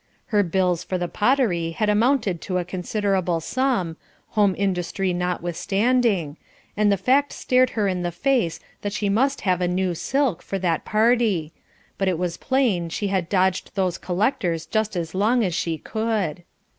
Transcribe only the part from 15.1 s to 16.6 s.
long as she could.